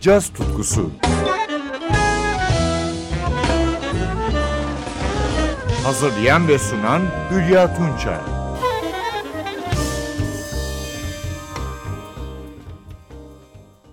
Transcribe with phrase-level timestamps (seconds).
[0.00, 0.90] caz tutkusu.
[5.84, 8.18] Hazırlayan ve sunan Hülya Tunçay.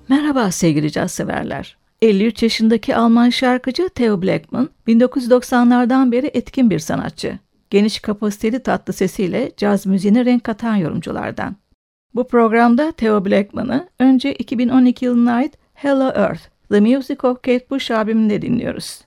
[0.10, 1.78] Merhaba sevgili caz severler.
[2.02, 7.40] 53 yaşındaki Alman şarkıcı Theo Blackman, 1990'lardan beri etkin bir sanatçı.
[7.70, 11.56] Geniş kapasiteli tatlı sesiyle caz müziğine renk katan yorumculardan.
[12.16, 16.42] Bu programda Theo Blackman'ı önce 2012 yılına ait Hello Earth,
[16.72, 19.02] The Music of Kate Bush albümünde dinliyoruz.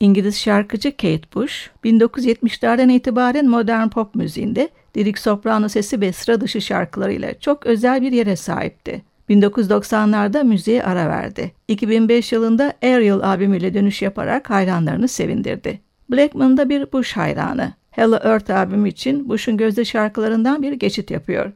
[0.00, 6.60] İngiliz şarkıcı Kate Bush, 1970'lerden itibaren modern pop müziğinde lirik soprano sesi ve sıra dışı
[6.60, 9.02] şarkılarıyla çok özel bir yere sahipti.
[9.30, 11.52] 1990'larda müziğe ara verdi.
[11.68, 15.80] 2005 yılında Ariel albümüyle dönüş yaparak hayranlarını sevindirdi.
[16.10, 17.72] Blackman da bir Bush hayranı.
[17.90, 21.52] Hello Earth albümü için Bush'un gözde şarkılarından bir geçit yapıyor.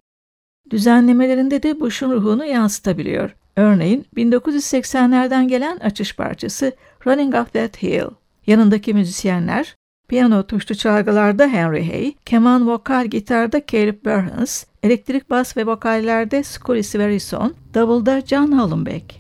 [0.71, 3.35] Düzenlemelerinde de Bush'un ruhunu yansıtabiliyor.
[3.59, 6.73] Örneğin 1980'lerden gelen açış parçası
[7.07, 8.09] Running Up That Hill.
[8.47, 9.75] Yanındaki müzisyenler
[10.09, 16.83] piyano tuşlu çalgılarda Henry Hay, keman vokal gitarda Caleb Burns, elektrik bas ve vokallerde Scully
[16.83, 19.18] Sverison, davulda John Hollenbeck.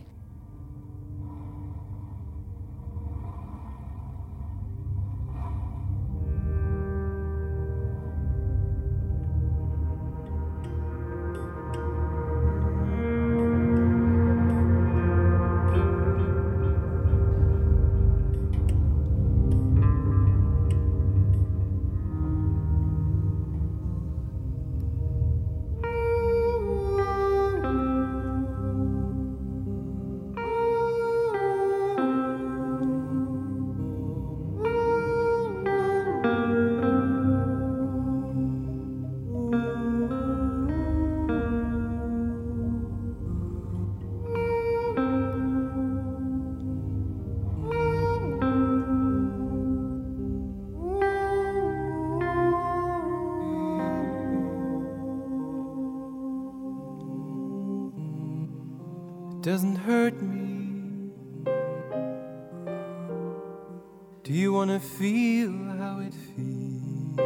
[64.78, 67.18] Feel how it feels?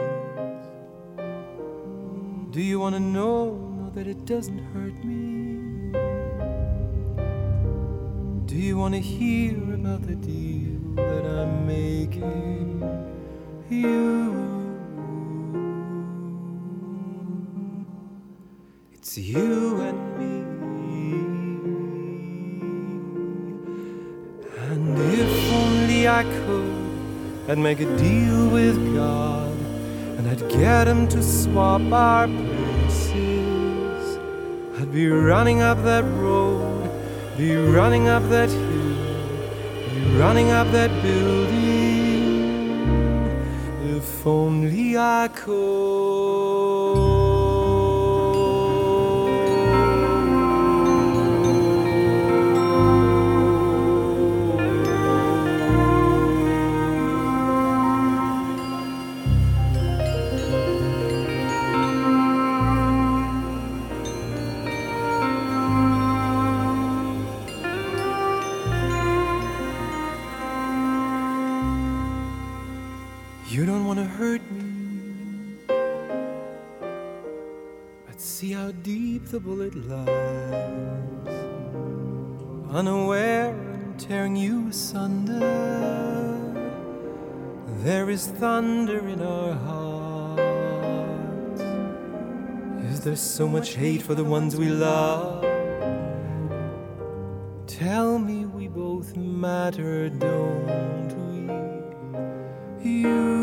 [2.50, 5.92] Do you want to know, know that it doesn't hurt me?
[8.46, 12.80] Do you want to hear about the deal that I'm making?
[13.68, 14.11] You.
[27.52, 29.52] I'd make a deal with God
[30.16, 34.18] and I'd get him to swap our places.
[34.78, 36.90] I'd be running up that road,
[37.36, 38.96] be running up that hill,
[39.90, 41.52] be running up that building.
[43.98, 47.11] If only I You
[78.72, 80.08] how deep the bullet lies.
[82.70, 85.40] Unaware and tearing you asunder,
[87.84, 90.42] there is thunder in our hearts.
[92.92, 95.44] Is there so much hate for the ones we love?
[97.66, 101.12] Tell me we both matter, don't
[102.82, 102.90] we?
[102.90, 103.41] You.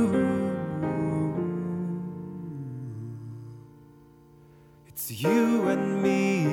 [5.22, 6.46] You and me.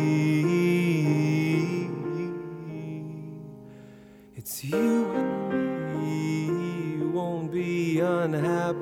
[4.34, 7.07] It's you and me.
[7.07, 8.77] Won't be unhappy.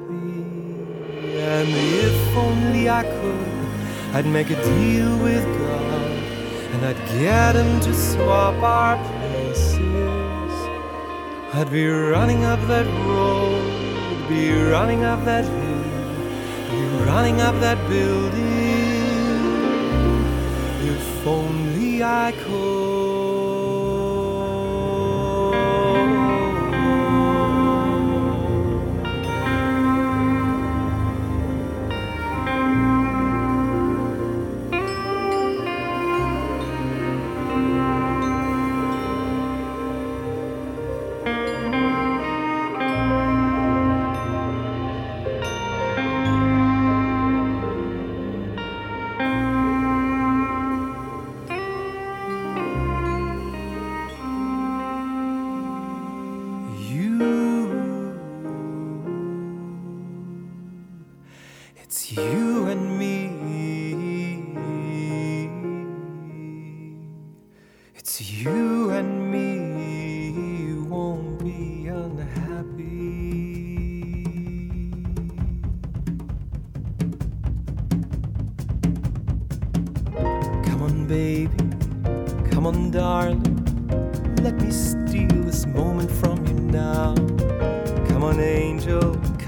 [1.39, 6.11] And if only I could, I'd make a deal with God.
[6.73, 10.55] And I'd get him to swap our places.
[11.53, 17.79] I'd be running up that road, be running up that hill, be running up that
[17.89, 18.94] building.
[20.95, 22.94] If only I could.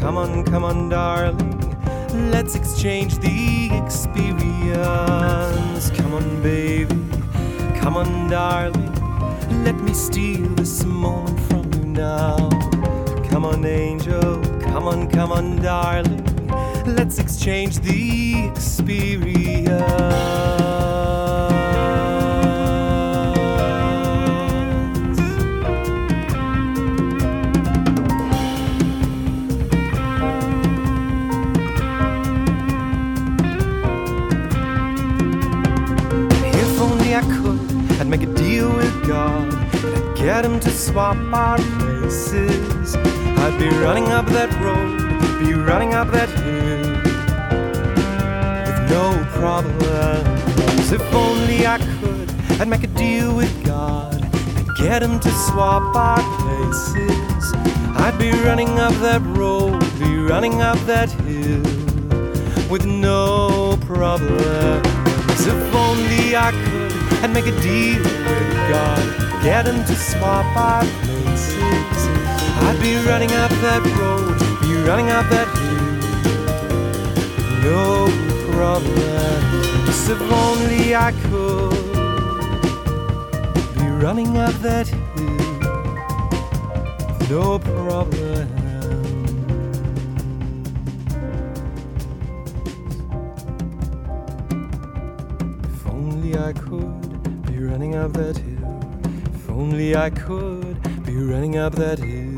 [0.07, 1.59] Come on, come on, darling.
[2.31, 4.81] Let's exchange the experience.
[5.91, 6.95] Come on, baby.
[7.81, 8.95] Come on, darling.
[9.65, 12.37] Let me steal this moment from you now.
[13.31, 14.41] Come on, angel.
[14.61, 16.25] Come on, come on, darling.
[16.87, 19.83] Let's exchange the experience.
[39.07, 39.55] God.
[39.55, 42.97] I'd get him to swap our places.
[42.97, 44.99] I'd be running up that road,
[45.39, 46.91] be running up that hill
[48.67, 50.91] with no problems.
[50.91, 52.31] If only I could,
[52.61, 54.21] I'd make a deal with God.
[54.25, 57.53] I'd get him to swap our places.
[57.99, 61.63] I'd be running up that road, be running up that hill
[62.69, 65.47] with no problems.
[65.47, 70.85] If only I could, I'd make a deal with God, get him to swap our
[71.03, 71.57] places.
[72.67, 75.77] I'd be running up that road, be running up that hill,
[77.63, 78.09] no
[78.53, 80.09] problems.
[80.09, 81.75] If only I could
[83.75, 85.37] be running up that hill,
[87.29, 88.56] no problem.
[98.07, 98.81] Up that hill.
[99.35, 100.77] If only I could
[101.07, 102.37] be running up that hill.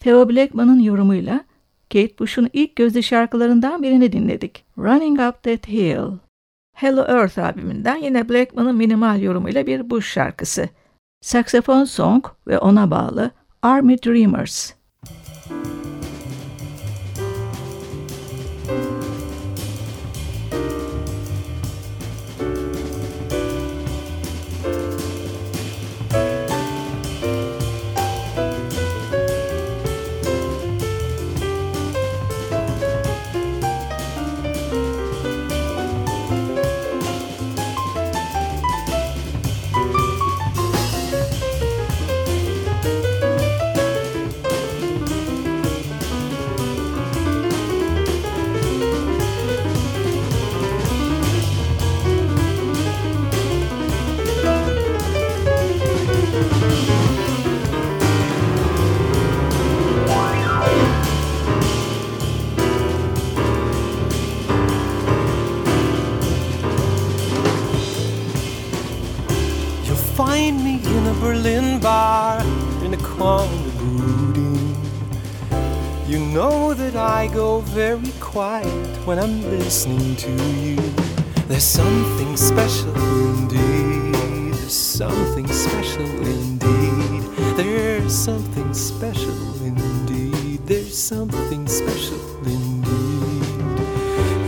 [0.00, 1.44] Theo Blackman'ın yorumuyla
[1.92, 4.64] Kate Bush'un ilk gözde şarkılarından birini dinledik.
[4.78, 6.18] Running Up That Hill.
[6.72, 10.68] Hello Earth albümünden yine Blackman'ın minimal yorumuyla bir Bush şarkısı.
[11.20, 13.30] Saxophone Song ve ona bağlı
[13.62, 14.72] Army Dreamers.
[76.32, 80.76] Know that I go very quiet when I'm listening to you.
[81.46, 82.94] There's something special
[83.28, 84.54] indeed.
[84.54, 87.22] There's something special indeed.
[87.56, 90.66] There's something special indeed.
[90.66, 93.60] There's something special indeed.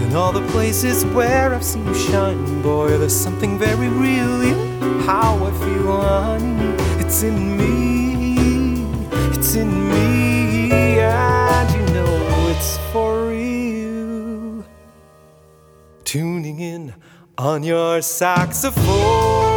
[0.05, 5.01] In all the places where I've seen you shine, boy, there's something very real in
[5.03, 6.77] how I feel, honey.
[7.05, 8.87] It's in me,
[9.37, 10.34] it's in me,
[17.39, 19.54] on your saxophone.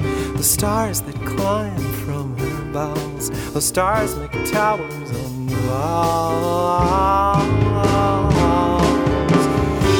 [0.00, 0.36] Vowels.
[0.36, 3.30] The stars that climb from her bowels.
[3.52, 7.46] Those stars make towers on vowels.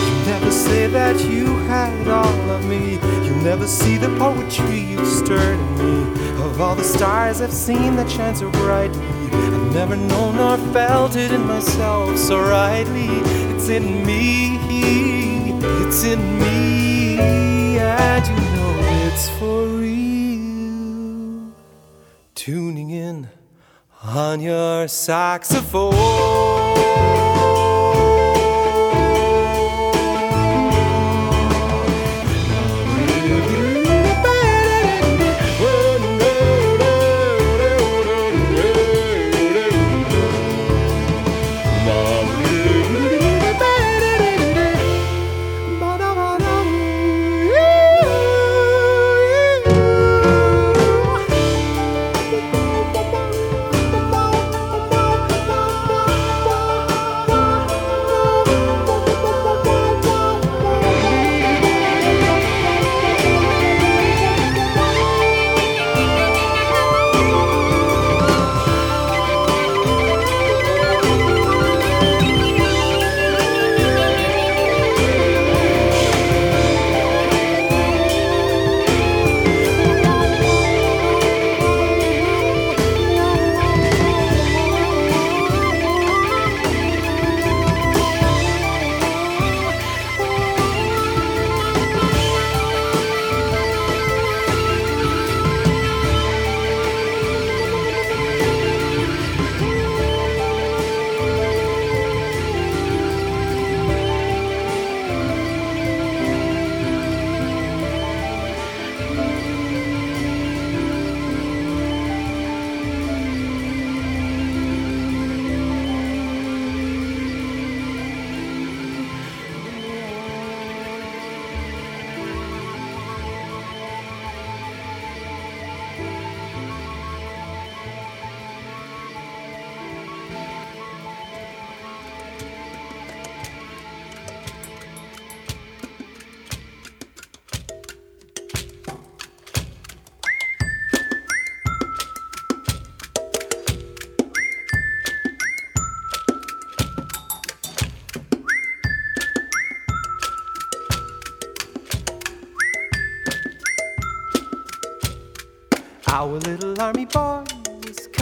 [0.09, 2.99] You never say that you had all of me.
[3.27, 6.03] You never see the poetry you stirred in me.
[6.45, 11.17] Of all the stars I've seen that shine so brightly, I've never known or felt
[11.17, 13.09] it in myself so rightly.
[13.55, 14.59] It's in me,
[15.85, 17.19] it's in me,
[17.79, 18.56] and you
[19.17, 21.51] it's for real.
[22.35, 23.31] Tuning in
[24.03, 26.66] on your Our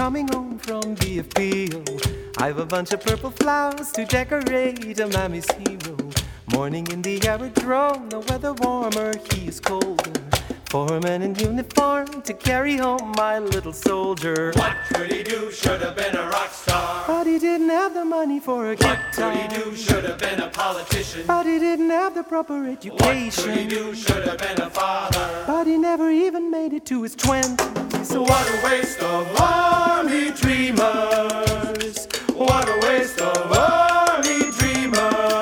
[0.05, 1.89] coming home from the field.
[2.37, 5.97] I've a bunch of purple flowers to decorate a mammy's hero.
[6.53, 10.13] Morning in the aerodrome, the weather warmer, he is colder.
[10.67, 14.53] For a man in uniform to carry home my little soldier.
[14.57, 15.51] What could he do?
[15.51, 17.05] Should have been a rock star.
[17.07, 19.33] But he didn't have the money for a What guitar.
[19.33, 19.75] could he do?
[19.75, 21.23] Should have been a politician.
[21.27, 22.99] But he didn't have the proper education.
[22.99, 23.95] What could he do?
[23.95, 25.45] Should have been a father.
[25.47, 27.84] But he never even made it to his twenties.
[28.05, 32.07] So what a waste of army dreamers.
[32.35, 35.35] What a waste of army dreamers.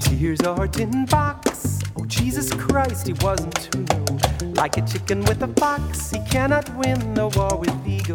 [0.00, 1.80] Tears are tin box.
[1.98, 4.05] Oh Jesus Christ, he wasn't to.
[4.54, 8.14] Like a chicken with a fox, he cannot win a war with ego.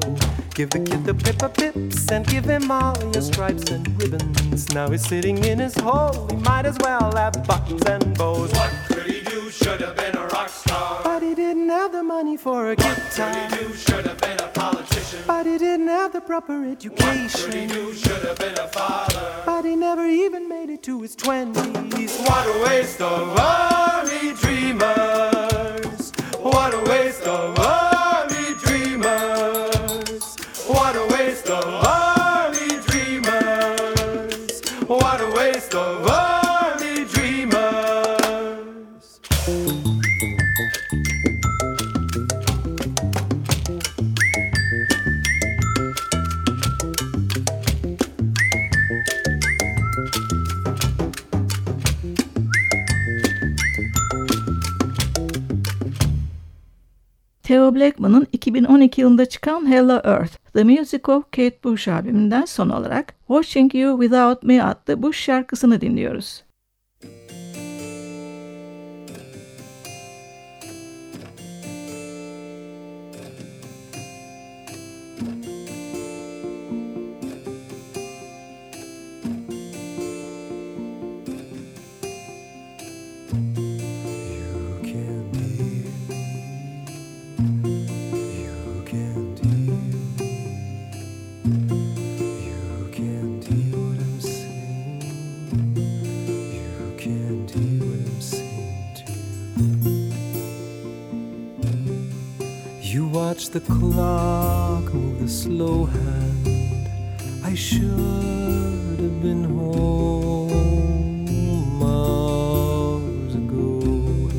[0.53, 4.73] Give the kid the pippa pips and give him all your stripes and ribbons.
[4.73, 8.51] Now he's sitting in his hole, he might as well have buttons and bows.
[8.51, 9.49] What could he do?
[9.49, 11.01] Should have been a rock star.
[11.03, 13.73] But he didn't have the money for a What could he do?
[13.73, 15.19] Should have been a politician.
[15.27, 17.27] But he didn't have the proper education.
[17.27, 17.93] What could he do?
[17.93, 19.43] Should have been a father.
[19.45, 22.17] But he never even made it to his twenties.
[22.19, 25.00] What a waste of army dreamers.
[26.41, 27.90] What a waste of army
[57.51, 63.13] Theo Blackman'ın 2012 yılında çıkan Hello Earth, The Music of Kate Bush albümünden son olarak
[63.27, 66.43] Watching You Without Me adlı Bush şarkısını dinliyoruz.
[103.31, 106.47] Watch the clock move the slow hand.
[107.45, 111.29] I should have been home
[111.81, 114.29] hours ago,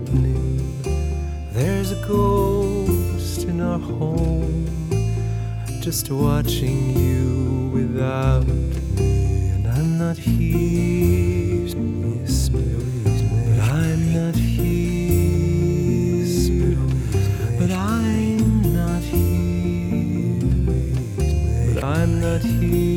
[0.00, 0.82] Happening.
[1.52, 4.66] There's a ghost in our home,
[5.80, 11.68] just watching you without me, and I'm not here.
[13.48, 15.06] But I'm not here.
[17.58, 20.40] But I'm not here.
[21.74, 22.89] But I'm not here.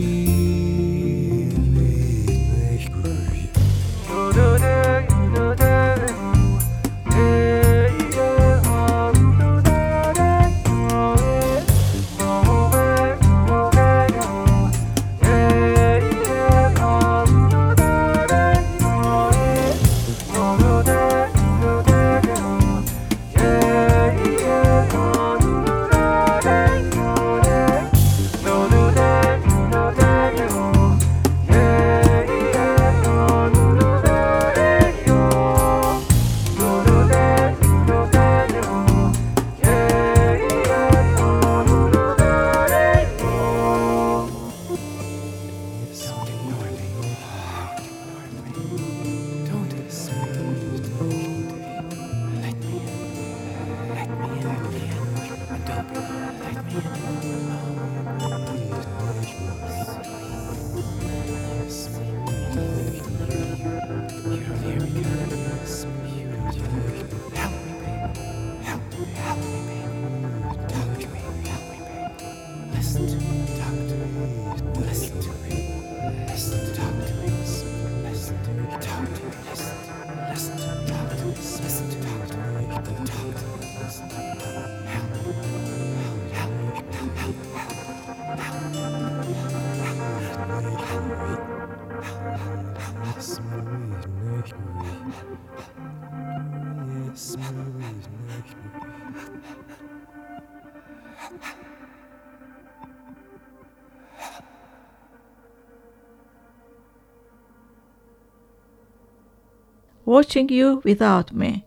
[110.05, 111.61] Watching You Without Me.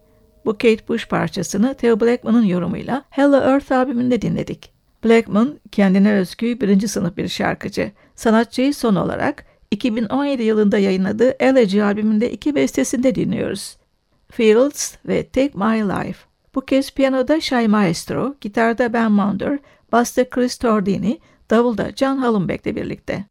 [0.45, 4.73] Bu Kate Bush parçasını Theo Blackman'ın yorumuyla Hello Earth albümünde dinledik.
[5.05, 7.93] Blackman kendine özgü birinci sınıf bir şarkıcı.
[8.15, 13.77] Sanatçıyı son olarak 2017 yılında yayınladığı Elegy albümünde iki bestesinde dinliyoruz.
[14.31, 16.19] Fields ve Take My Life.
[16.55, 19.59] Bu kez piyanoda Shy Maestro, gitarda Ben Maunder,
[19.93, 21.19] basta Chris Tordini,
[21.51, 23.25] davulda John Hallenbeck'le birlikte.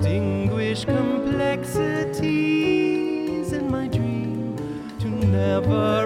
[0.00, 4.56] distinguish complexities in my dream
[4.98, 5.99] to never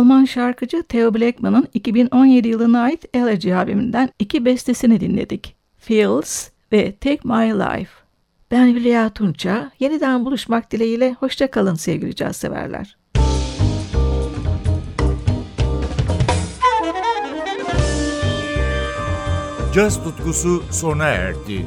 [0.00, 5.56] Alman şarkıcı Theo Blackman'ın 2017 yılına ait Elegy albümünden iki bestesini dinledik.
[5.78, 7.90] Feels ve Take My Life.
[8.50, 9.70] Ben Hülya Tunça.
[9.80, 12.98] Yeniden buluşmak dileğiyle hoşça kalın sevgili caz severler.
[19.74, 21.66] Caz tutkusu sona erdi.